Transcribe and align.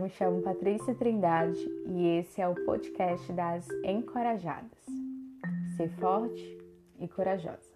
eu 0.00 0.04
me 0.04 0.08
chamo 0.08 0.40
Patrícia 0.40 0.94
Trindade 0.94 1.60
e 1.84 2.18
esse 2.18 2.40
é 2.40 2.48
o 2.48 2.54
podcast 2.64 3.30
das 3.34 3.68
Encorajadas. 3.84 4.86
Ser 5.76 5.90
forte 5.90 6.58
e 6.98 7.06
corajosa. 7.06 7.70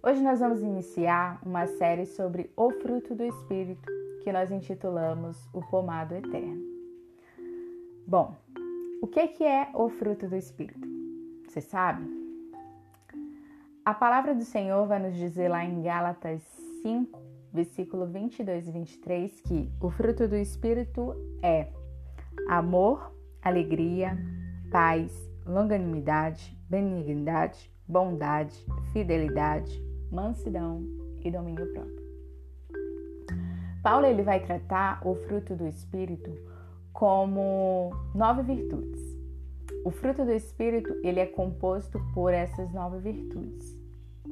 Hoje 0.00 0.22
nós 0.22 0.38
vamos 0.38 0.62
iniciar 0.62 1.40
uma 1.44 1.66
série 1.66 2.06
sobre 2.06 2.48
o 2.56 2.70
fruto 2.70 3.12
do 3.12 3.24
Espírito 3.24 3.90
que 4.22 4.32
nós 4.32 4.52
intitulamos 4.52 5.36
O 5.52 5.60
Pomado 5.62 6.14
Eterno. 6.14 6.62
Bom, 8.06 8.36
o 9.02 9.08
que 9.08 9.42
é 9.42 9.70
o 9.74 9.88
fruto 9.88 10.28
do 10.28 10.36
Espírito? 10.36 10.86
Você 11.48 11.60
sabe? 11.60 12.08
A 13.84 13.92
palavra 13.92 14.32
do 14.32 14.44
Senhor 14.44 14.86
vai 14.86 15.00
nos 15.00 15.16
dizer 15.16 15.48
lá 15.48 15.64
em 15.64 15.82
Gálatas 15.82 16.40
5, 16.82 17.20
versículo 17.54 18.06
22 18.06 18.66
e 18.66 18.72
23, 18.72 19.40
que 19.42 19.72
o 19.80 19.88
fruto 19.88 20.26
do 20.26 20.34
Espírito 20.34 21.14
é 21.40 21.68
amor, 22.48 23.14
alegria, 23.40 24.18
paz, 24.72 25.30
longanimidade, 25.46 26.58
benignidade, 26.68 27.72
bondade, 27.86 28.66
fidelidade, 28.92 29.80
mansidão 30.10 30.82
e 31.20 31.30
domínio 31.30 31.72
próprio. 31.72 32.04
Paulo 33.84 34.06
ele 34.06 34.22
vai 34.22 34.44
tratar 34.44 35.06
o 35.06 35.14
fruto 35.14 35.54
do 35.54 35.68
Espírito 35.68 36.30
como 36.92 37.90
nove 38.14 38.42
virtudes. 38.42 39.00
O 39.84 39.90
fruto 39.90 40.24
do 40.24 40.32
Espírito 40.32 40.92
ele 41.04 41.20
é 41.20 41.26
composto 41.26 42.00
por 42.14 42.32
essas 42.32 42.72
nove 42.72 42.98
virtudes. 42.98 43.83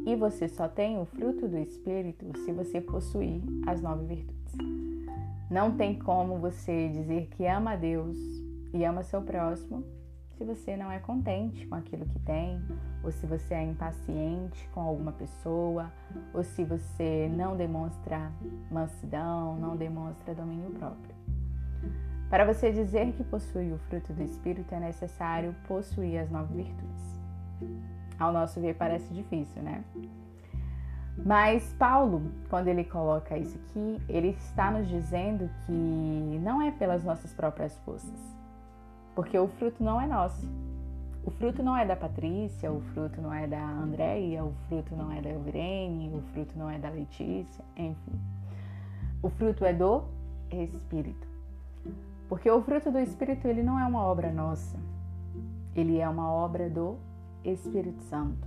E 0.05 0.17
você 0.17 0.49
só 0.49 0.67
tem 0.67 0.99
o 0.99 1.05
fruto 1.05 1.47
do 1.47 1.57
Espírito 1.57 2.37
se 2.39 2.53
você 2.53 2.81
possuir 2.81 3.41
as 3.67 3.81
nove 3.81 4.05
virtudes. 4.05 4.57
Não 5.49 5.77
tem 5.77 5.97
como 5.99 6.39
você 6.39 6.89
dizer 6.89 7.29
que 7.29 7.47
ama 7.47 7.73
a 7.73 7.77
Deus 7.77 8.17
e 8.75 8.85
ama 8.85 9.05
seu 9.05 9.23
próximo 9.23 9.85
se 10.37 10.45
você 10.45 10.77
não 10.77 10.91
é 10.91 10.99
contente 10.99 11.65
com 11.67 11.77
aquilo 11.77 12.05
que 12.05 12.19
tem, 12.21 12.61
ou 13.05 13.13
se 13.13 13.27
você 13.27 13.55
é 13.55 13.63
impaciente 13.63 14.69
com 14.75 14.81
alguma 14.81 15.13
pessoa, 15.13 15.93
ou 16.35 16.43
se 16.43 16.65
você 16.65 17.31
não 17.33 17.57
demonstra 17.57 18.33
mansidão, 18.71 19.57
não 19.57 19.77
demonstra 19.77 20.35
domínio 20.35 20.71
próprio. 20.71 21.15
Para 22.29 22.45
você 22.45 22.73
dizer 22.73 23.13
que 23.13 23.23
possui 23.23 23.73
o 23.73 23.79
fruto 23.79 24.13
do 24.13 24.23
Espírito, 24.23 24.75
é 24.75 24.81
necessário 24.81 25.55
possuir 25.69 26.19
as 26.19 26.31
nove 26.31 26.55
virtudes 26.55 27.13
ao 28.23 28.33
nosso 28.33 28.61
ver 28.61 28.75
parece 28.75 29.13
difícil, 29.13 29.63
né? 29.63 29.85
Mas 31.25 31.73
Paulo, 31.79 32.23
quando 32.49 32.69
ele 32.69 32.85
coloca 32.85 33.37
isso 33.37 33.59
aqui, 33.59 34.01
ele 34.09 34.29
está 34.29 34.71
nos 34.71 34.89
dizendo 34.89 35.51
que 35.67 35.73
não 36.43 36.63
é 36.63 36.71
pelas 36.71 37.05
nossas 37.05 37.33
próprias 37.35 37.79
forças, 37.81 38.37
porque 39.15 39.39
o 39.39 39.47
fruto 39.49 39.83
não 39.83 40.01
é 40.01 40.07
nosso. 40.07 40.49
O 41.25 41.31
fruto 41.31 41.63
não 41.63 41.77
é 41.77 41.87
da 41.87 41.95
Patrícia, 41.95 42.73
o 42.73 42.81
fruto 42.81 43.21
não 43.21 43.33
é 43.33 43.47
da 43.47 43.63
Andréia, 43.63 44.43
o 44.45 44.53
fruto 44.69 44.97
não 44.97 45.13
é 45.13 45.21
da 45.21 45.31
Eugênia, 45.31 46.17
o 46.17 46.23
fruto 46.33 46.59
não 46.59 46.69
é 46.69 46.79
da 46.79 46.89
Letícia, 46.89 47.65
enfim. 47.77 48.21
O 49.23 49.31
fruto 49.31 49.65
é 49.65 49.73
do 49.73 50.03
Espírito. 50.51 51.29
Porque 52.29 52.51
o 52.51 52.61
fruto 52.63 52.91
do 52.91 52.99
Espírito, 52.99 53.47
ele 53.47 53.63
não 53.63 53.79
é 53.79 53.87
uma 53.87 54.03
obra 54.03 54.33
nossa. 54.33 54.77
Ele 55.77 55.99
é 56.01 56.09
uma 56.09 56.29
obra 56.29 56.69
do 56.69 56.97
Espírito 57.45 58.03
Santo. 58.03 58.47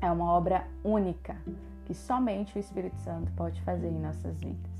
É 0.00 0.10
uma 0.10 0.32
obra 0.32 0.66
única 0.82 1.36
que 1.84 1.94
somente 1.94 2.56
o 2.56 2.60
Espírito 2.60 2.96
Santo 2.98 3.32
pode 3.32 3.60
fazer 3.62 3.88
em 3.88 4.00
nossas 4.00 4.38
vidas. 4.40 4.70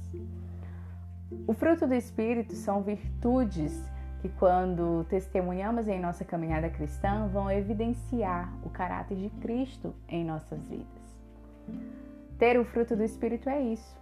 O 1.46 1.52
fruto 1.52 1.86
do 1.86 1.94
Espírito 1.94 2.54
são 2.54 2.82
virtudes 2.82 3.80
que, 4.20 4.28
quando 4.28 5.04
testemunhamos 5.08 5.88
em 5.88 6.00
nossa 6.00 6.24
caminhada 6.24 6.68
cristã, 6.68 7.28
vão 7.28 7.50
evidenciar 7.50 8.52
o 8.64 8.70
caráter 8.70 9.16
de 9.16 9.30
Cristo 9.40 9.94
em 10.08 10.24
nossas 10.24 10.66
vidas. 10.68 10.86
Ter 12.38 12.58
o 12.58 12.64
fruto 12.64 12.96
do 12.96 13.02
Espírito 13.02 13.48
é 13.48 13.60
isso, 13.60 13.96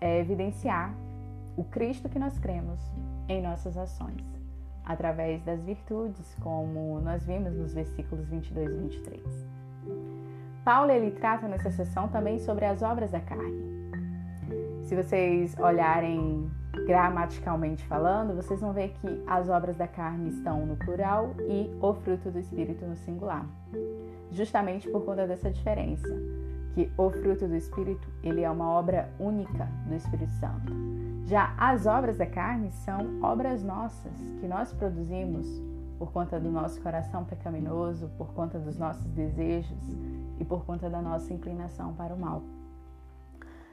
é 0.00 0.20
evidenciar 0.20 0.94
o 1.56 1.64
Cristo 1.64 2.08
que 2.08 2.18
nós 2.18 2.38
cremos 2.38 2.80
em 3.28 3.42
nossas 3.42 3.76
ações 3.76 4.38
através 4.88 5.42
das 5.44 5.62
virtudes, 5.62 6.34
como 6.40 6.98
nós 7.00 7.24
vimos 7.24 7.54
nos 7.54 7.74
versículos 7.74 8.26
22 8.28 8.70
e 8.70 8.74
23. 8.74 9.22
Paulo 10.64 10.90
ele 10.90 11.10
trata 11.10 11.46
nessa 11.46 11.70
sessão 11.70 12.08
também 12.08 12.38
sobre 12.38 12.64
as 12.64 12.82
obras 12.82 13.10
da 13.10 13.20
carne. 13.20 13.68
Se 14.84 14.96
vocês 14.96 15.54
olharem 15.58 16.50
gramaticalmente 16.86 17.86
falando, 17.86 18.34
vocês 18.34 18.60
vão 18.60 18.72
ver 18.72 18.94
que 19.00 19.22
as 19.26 19.48
obras 19.50 19.76
da 19.76 19.86
carne 19.86 20.30
estão 20.30 20.64
no 20.64 20.76
plural 20.76 21.34
e 21.40 21.70
o 21.80 21.92
fruto 21.92 22.30
do 22.30 22.38
espírito 22.38 22.86
no 22.86 22.96
singular. 22.96 23.46
Justamente 24.30 24.88
por 24.88 25.04
conta 25.04 25.26
dessa 25.26 25.50
diferença, 25.50 26.08
que 26.78 26.92
o 26.96 27.10
fruto 27.10 27.48
do 27.48 27.56
espírito, 27.56 28.06
ele 28.22 28.42
é 28.42 28.48
uma 28.48 28.70
obra 28.70 29.10
única 29.18 29.68
do 29.88 29.96
Espírito 29.96 30.30
Santo. 30.34 30.72
Já 31.24 31.52
as 31.58 31.86
obras 31.86 32.18
da 32.18 32.26
carne 32.26 32.70
são 32.70 33.20
obras 33.20 33.64
nossas, 33.64 34.12
que 34.38 34.46
nós 34.46 34.72
produzimos 34.72 35.44
por 35.98 36.12
conta 36.12 36.38
do 36.38 36.52
nosso 36.52 36.80
coração 36.80 37.24
pecaminoso, 37.24 38.08
por 38.16 38.28
conta 38.28 38.60
dos 38.60 38.78
nossos 38.78 39.04
desejos 39.06 39.76
e 40.38 40.44
por 40.44 40.64
conta 40.64 40.88
da 40.88 41.02
nossa 41.02 41.34
inclinação 41.34 41.94
para 41.94 42.14
o 42.14 42.20
mal. 42.20 42.44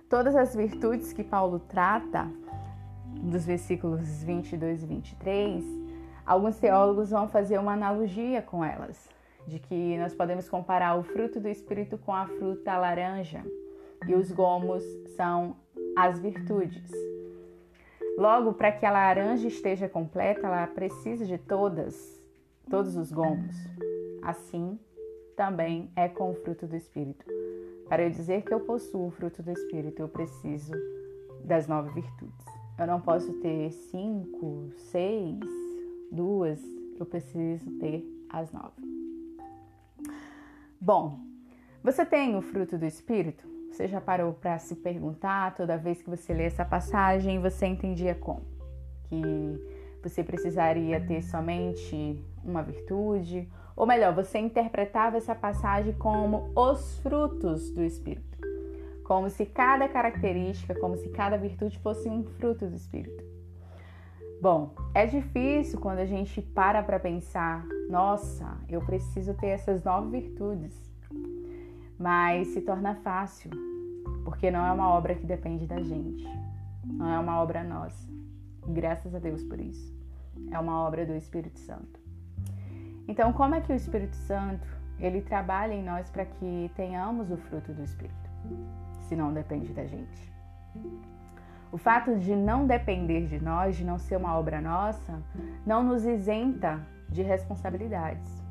Todas 0.10 0.36
as 0.36 0.56
virtudes 0.56 1.14
que 1.14 1.24
Paulo 1.24 1.60
trata 1.60 2.28
dos 3.22 3.46
versículos 3.46 4.24
22 4.24 4.82
e 4.82 4.86
23, 4.88 5.64
alguns 6.26 6.58
teólogos 6.58 7.12
vão 7.12 7.28
fazer 7.28 7.60
uma 7.60 7.74
analogia 7.74 8.42
com 8.42 8.66
elas, 8.66 9.15
de 9.48 9.60
que 9.60 9.98
nós 9.98 10.14
podemos 10.14 10.50
comparar 10.50 10.98
o 10.98 11.04
fruto 11.04 11.40
do 11.40 11.48
espírito 11.48 11.98
com 11.98 12.14
a 12.14 12.26
fruta 12.26 12.78
laranja 12.78 13.44
e 14.08 14.16
os 14.16 14.32
gomos 14.32 14.84
são 15.16 15.56
as 15.96 16.20
virtudes. 16.20 16.92
Logo, 18.18 18.54
para 18.54 18.72
que 18.72 18.86
a 18.86 18.92
laranja 18.92 19.48
esteja 19.48 19.90
completa, 19.90 20.48
ela 20.48 20.68
precisa 20.68 21.26
de 21.26 21.38
todas, 21.38 22.20
todos 22.70 22.96
os 22.96 23.12
gomos. 23.12 23.56
Assim, 24.22 24.80
também 25.36 25.92
é 25.96 26.08
com 26.08 26.32
o 26.32 26.36
fruto 26.36 26.66
do 26.66 26.76
Espírito. 26.76 27.26
Para 27.90 28.04
eu 28.04 28.10
dizer 28.10 28.44
que 28.44 28.54
eu 28.54 28.62
possuo 28.62 29.08
o 29.08 29.12
fruto 29.12 29.44
do 29.44 29.52
Espírito, 29.52 30.02
eu 30.02 30.08
preciso 30.08 30.74
das 31.44 31.68
nove 31.68 31.90
virtudes. 31.92 32.46
Eu 32.80 32.88
não 32.88 33.00
posso 33.00 33.32
ter 33.42 33.72
cinco, 33.72 34.70
seis, 34.78 35.40
duas, 36.12 36.60
eu 37.00 37.06
preciso 37.06 37.70
ter 37.80 38.04
as 38.30 38.52
nove. 38.52 38.85
Bom, 40.86 41.18
você 41.84 42.06
tem 42.06 42.38
o 42.38 42.44
fruto 42.44 42.78
do 42.78 42.86
Espírito? 42.86 43.44
Você 43.72 43.88
já 43.88 44.00
parou 44.00 44.34
para 44.34 44.60
se 44.60 44.76
perguntar 44.76 45.56
toda 45.56 45.80
vez 45.80 46.00
que 46.00 46.08
você 46.12 46.32
lê 46.32 46.44
essa 46.44 46.64
passagem, 46.64 47.42
você 47.42 47.66
entendia 47.66 48.14
como? 48.14 48.44
Que 49.06 49.20
você 50.04 50.24
precisaria 50.24 51.02
ter 51.02 51.24
somente 51.24 52.24
uma 52.44 52.62
virtude? 52.62 53.50
Ou 53.76 53.88
melhor, 53.88 54.14
você 54.14 54.38
interpretava 54.38 55.18
essa 55.18 55.34
passagem 55.34 55.92
como 55.94 56.52
os 56.56 57.00
frutos 57.00 57.72
do 57.72 57.84
Espírito. 57.84 58.38
Como 59.06 59.28
se 59.28 59.44
cada 59.44 59.90
característica, 59.90 60.80
como 60.80 60.98
se 60.98 61.10
cada 61.10 61.36
virtude 61.36 61.80
fosse 61.80 62.08
um 62.08 62.24
fruto 62.24 62.68
do 62.68 62.76
Espírito. 62.76 63.35
Bom, 64.42 64.76
é 64.94 65.06
difícil 65.06 65.80
quando 65.80 66.00
a 66.00 66.06
gente 66.06 66.42
para 66.42 66.84
para 66.84 67.00
pensar, 67.00 67.66
nossa, 67.90 68.58
eu 68.70 68.82
preciso 68.82 69.34
ter 69.34 69.48
essas 69.48 69.84
nove 69.84 70.20
virtudes 70.20 70.86
mas 71.98 72.50
se 72.50 72.62
torna 72.62 72.96
fácil, 72.96 73.50
porque 74.24 74.52
não 74.52 74.66
é 74.66 74.72
uma 74.72 74.90
obra 74.90 75.16
que 75.16 75.26
depende 75.26 75.66
da 75.66 75.82
gente, 75.82 76.28
não 76.84 77.10
é 77.10 77.20
uma 77.20 77.42
obra 77.42 77.64
nossa. 77.64 78.08
Graças 78.68 79.14
a 79.14 79.20
Deus 79.20 79.44
por 79.44 79.60
isso. 79.60 79.94
É 80.52 80.60
uma 80.60 80.84
obra 80.84 81.06
do 81.06 81.14
Espírito 81.14 81.60
Santo. 81.60 82.00
Então, 83.08 83.32
como 83.32 83.56
é 83.56 83.62
que 83.62 83.72
o 83.72 83.76
Espírito 83.76 84.16
Santo 84.16 84.68
ele 85.00 85.22
trabalha 85.22 85.74
em 85.74 85.84
nós 85.84 86.10
para 86.10 86.26
que 86.26 86.72
tenhamos 86.76 87.32
o 87.32 87.38
fruto 87.38 87.72
do 87.72 87.84
Espírito, 87.84 88.30
se 89.08 89.16
não 89.16 89.34
depende 89.34 89.72
da 89.72 89.86
gente? 89.86 90.34
O 91.76 91.78
fato 91.78 92.18
de 92.18 92.34
não 92.34 92.66
depender 92.66 93.26
de 93.26 93.38
nós, 93.38 93.76
de 93.76 93.84
não 93.84 94.00
ser 94.00 94.16
uma 94.16 94.40
obra 94.40 94.62
nossa, 94.62 95.22
não 95.66 95.84
nos 95.84 96.06
isenta 96.06 96.82
de 97.10 97.22
responsabilidades. 97.22 98.42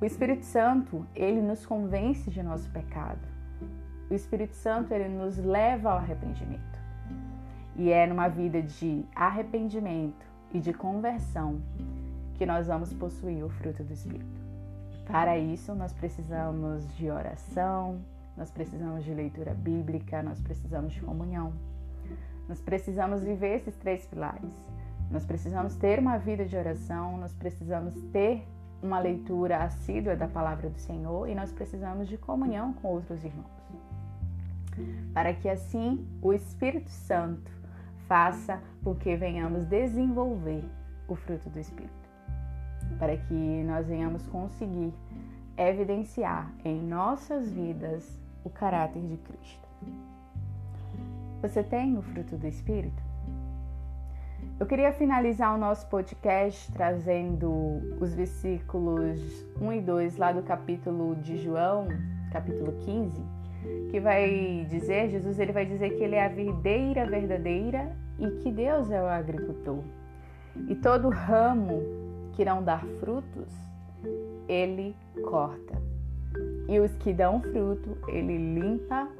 O 0.00 0.04
Espírito 0.04 0.44
Santo, 0.44 1.06
ele 1.14 1.40
nos 1.40 1.64
convence 1.64 2.28
de 2.32 2.42
nosso 2.42 2.68
pecado. 2.70 3.20
O 4.10 4.12
Espírito 4.12 4.56
Santo, 4.56 4.92
ele 4.92 5.06
nos 5.06 5.38
leva 5.38 5.92
ao 5.92 5.98
arrependimento. 5.98 6.80
E 7.76 7.92
é 7.92 8.08
numa 8.08 8.26
vida 8.26 8.60
de 8.60 9.04
arrependimento 9.14 10.26
e 10.52 10.58
de 10.58 10.72
conversão 10.72 11.62
que 12.34 12.44
nós 12.44 12.66
vamos 12.66 12.92
possuir 12.92 13.44
o 13.44 13.48
fruto 13.48 13.84
do 13.84 13.92
Espírito. 13.92 14.40
Para 15.06 15.38
isso, 15.38 15.72
nós 15.76 15.92
precisamos 15.92 16.92
de 16.96 17.08
oração, 17.08 18.00
nós 18.36 18.50
precisamos 18.50 19.04
de 19.04 19.14
leitura 19.14 19.54
bíblica, 19.54 20.24
nós 20.24 20.40
precisamos 20.40 20.92
de 20.92 21.00
comunhão. 21.00 21.52
Nós 22.48 22.60
precisamos 22.60 23.22
viver 23.22 23.56
esses 23.56 23.76
três 23.76 24.06
pilares. 24.06 24.52
Nós 25.10 25.24
precisamos 25.24 25.76
ter 25.76 25.98
uma 25.98 26.18
vida 26.18 26.44
de 26.44 26.56
oração, 26.56 27.16
nós 27.18 27.32
precisamos 27.32 27.94
ter 28.12 28.46
uma 28.82 28.98
leitura 28.98 29.64
assídua 29.64 30.14
da 30.14 30.28
palavra 30.28 30.68
do 30.68 30.78
Senhor 30.78 31.28
e 31.28 31.34
nós 31.34 31.50
precisamos 31.52 32.08
de 32.08 32.18
comunhão 32.18 32.74
com 32.74 32.88
outros 32.88 33.24
irmãos. 33.24 33.50
Para 35.12 35.32
que 35.32 35.48
assim 35.48 36.06
o 36.20 36.32
Espírito 36.32 36.90
Santo 36.90 37.50
faça 38.06 38.60
com 38.82 38.94
que 38.94 39.16
venhamos 39.16 39.64
desenvolver 39.66 40.64
o 41.08 41.14
fruto 41.14 41.48
do 41.48 41.58
Espírito. 41.58 41.92
Para 42.98 43.16
que 43.16 43.62
nós 43.64 43.86
venhamos 43.86 44.26
conseguir 44.26 44.92
evidenciar 45.56 46.52
em 46.64 46.82
nossas 46.82 47.50
vidas 47.50 48.18
o 48.44 48.50
caráter 48.50 49.00
de 49.02 49.16
Cristo. 49.18 49.68
Você 51.44 51.62
tem 51.62 51.98
o 51.98 52.00
fruto 52.00 52.38
do 52.38 52.46
Espírito? 52.46 53.02
Eu 54.58 54.64
queria 54.64 54.90
finalizar 54.94 55.54
o 55.54 55.58
nosso 55.58 55.86
podcast 55.90 56.72
trazendo 56.72 57.50
os 58.00 58.14
versículos 58.14 59.20
1 59.60 59.72
e 59.74 59.80
2 59.82 60.16
lá 60.16 60.32
do 60.32 60.42
capítulo 60.42 61.14
de 61.16 61.36
João, 61.36 61.88
capítulo 62.32 62.72
15, 62.86 63.22
que 63.90 64.00
vai 64.00 64.66
dizer, 64.70 65.10
Jesus 65.10 65.38
ele 65.38 65.52
vai 65.52 65.66
dizer 65.66 65.90
que 65.90 66.02
ele 66.02 66.14
é 66.14 66.24
a 66.24 66.28
videira 66.28 67.04
verdadeira 67.04 67.94
e 68.18 68.26
que 68.40 68.50
Deus 68.50 68.90
é 68.90 69.02
o 69.02 69.06
agricultor. 69.06 69.84
E 70.66 70.74
todo 70.74 71.10
ramo 71.10 71.82
que 72.32 72.42
não 72.42 72.64
dar 72.64 72.86
frutos, 73.00 73.52
ele 74.48 74.96
corta. 75.28 75.74
E 76.70 76.80
os 76.80 76.94
que 76.94 77.12
dão 77.12 77.42
fruto, 77.42 77.98
ele 78.08 78.38
limpa 78.38 79.10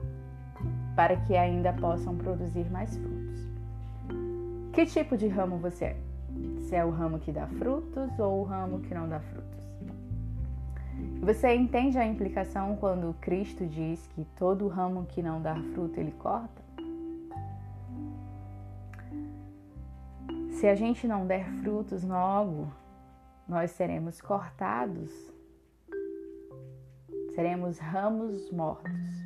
para 0.94 1.17
que 1.17 1.37
ainda 1.37 1.73
possam 1.73 2.17
produzir 2.17 2.70
mais 2.70 2.96
frutos. 2.96 3.49
Que 4.73 4.87
tipo 4.87 5.17
de 5.17 5.29
ramo 5.29 5.58
você 5.58 5.85
é? 5.87 5.96
Se 6.62 6.75
é 6.75 6.85
o 6.85 6.91
ramo 6.91 7.19
que 7.19 7.32
dá 7.32 7.46
frutos 7.46 8.19
ou 8.19 8.41
o 8.41 8.44
ramo 8.44 8.81
que 8.81 8.94
não 8.94 9.08
dá 9.08 9.20
frutos? 9.20 9.55
Você 11.20 11.55
entende 11.55 11.99
a 11.99 12.06
implicação 12.06 12.76
quando 12.76 13.14
Cristo 13.20 13.67
diz 13.67 14.06
que 14.08 14.25
todo 14.37 14.69
ramo 14.69 15.06
que 15.06 15.23
não 15.23 15.41
dá 15.41 15.55
fruto 15.73 15.99
ele 15.99 16.12
corta? 16.12 16.62
Se 20.50 20.69
a 20.69 20.75
gente 20.75 21.06
não 21.06 21.26
der 21.26 21.46
frutos 21.62 22.05
logo, 22.05 22.73
nós 23.46 23.70
seremos 23.73 24.20
cortados, 24.20 25.11
seremos 27.35 27.79
ramos 27.79 28.50
mortos. 28.50 29.24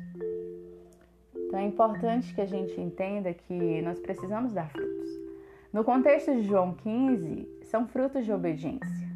Então 1.49 1.59
é 1.59 1.65
importante 1.65 2.31
que 2.31 2.41
a 2.41 2.45
gente 2.45 2.79
entenda 2.79 3.33
que 3.33 3.81
nós 3.81 3.99
precisamos 3.99 4.53
dar 4.53 4.69
frutos. 4.69 5.09
No 5.73 5.83
contexto 5.83 6.31
de 6.31 6.43
João 6.43 6.75
15, 6.75 7.63
são 7.63 7.87
frutos 7.87 8.23
de 8.23 8.31
obediência, 8.31 9.09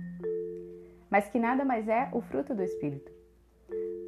mas 1.12 1.30
que 1.30 1.38
nada 1.38 1.64
mais 1.64 1.88
é 1.88 2.10
o 2.12 2.22
fruto 2.22 2.56
do 2.56 2.64
Espírito. 2.64 3.12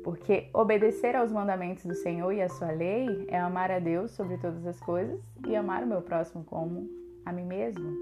Porque 0.03 0.49
obedecer 0.55 1.15
aos 1.15 1.31
mandamentos 1.31 1.85
do 1.85 1.93
Senhor 1.93 2.31
e 2.31 2.41
à 2.41 2.49
sua 2.49 2.71
lei 2.71 3.27
é 3.27 3.37
amar 3.37 3.69
a 3.69 3.77
Deus 3.77 4.09
sobre 4.09 4.37
todas 4.37 4.65
as 4.65 4.79
coisas 4.79 5.21
e 5.47 5.55
amar 5.55 5.83
o 5.83 5.87
meu 5.87 6.01
próximo 6.01 6.43
como 6.45 6.89
a 7.23 7.31
mim 7.31 7.45
mesmo. 7.45 7.95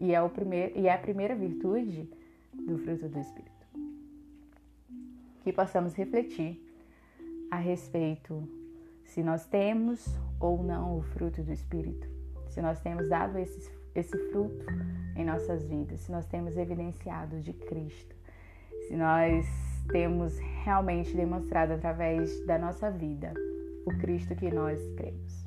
E 0.00 0.14
é, 0.14 0.22
o 0.22 0.28
primeiro, 0.28 0.78
e 0.78 0.86
é 0.86 0.94
a 0.94 0.98
primeira 0.98 1.34
virtude 1.34 2.08
do 2.54 2.78
fruto 2.78 3.08
do 3.08 3.18
Espírito. 3.18 3.50
Que 5.42 5.52
possamos 5.52 5.92
refletir 5.94 6.62
a 7.50 7.56
respeito 7.56 8.48
se 9.06 9.22
nós 9.22 9.46
temos 9.46 10.06
ou 10.38 10.62
não 10.62 10.98
o 10.98 11.02
fruto 11.02 11.42
do 11.42 11.52
Espírito, 11.52 12.08
se 12.48 12.60
nós 12.60 12.80
temos 12.80 13.08
dado 13.08 13.38
esse, 13.38 13.70
esse 13.94 14.16
fruto 14.30 14.66
em 15.16 15.24
nossas 15.24 15.64
vidas, 15.66 16.00
se 16.00 16.12
nós 16.12 16.26
temos 16.26 16.56
evidenciado 16.56 17.40
de 17.40 17.52
Cristo, 17.52 18.14
se 18.88 18.96
nós 18.96 19.46
temos 19.90 20.38
realmente 20.64 21.16
demonstrado 21.16 21.72
através 21.72 22.44
da 22.46 22.58
nossa 22.58 22.90
vida 22.90 23.32
o 23.86 23.96
Cristo 23.98 24.34
que 24.34 24.50
nós 24.50 24.80
cremos. 24.96 25.46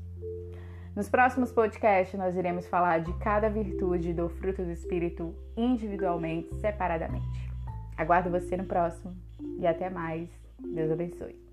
Nos 0.95 1.07
próximos 1.07 1.51
podcasts, 1.51 2.17
nós 2.17 2.35
iremos 2.35 2.65
falar 2.67 3.01
de 3.01 3.13
cada 3.19 3.49
virtude 3.49 4.13
do 4.13 4.27
fruto 4.29 4.63
do 4.63 4.71
Espírito 4.71 5.35
individualmente, 5.55 6.53
separadamente. 6.55 7.49
Aguardo 7.95 8.29
você 8.29 8.57
no 8.57 8.65
próximo 8.65 9.15
e 9.57 9.67
até 9.67 9.89
mais. 9.89 10.29
Deus 10.59 10.91
abençoe. 10.91 11.48